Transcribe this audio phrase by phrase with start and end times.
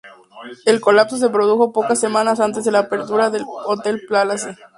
[0.65, 4.55] El colapso se produjo pocas semanas antes de la apertura del Hotel Palace.